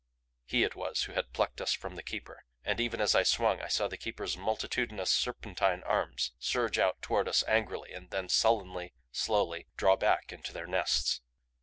[0.45, 3.61] He it was who had plucked us from the Keeper and even as I swung
[3.61, 8.95] I saw the Keeper's multitudinous, serpentine arms surge out toward us angrily and then sullenly,
[9.11, 11.21] slowly, draw back into their nests.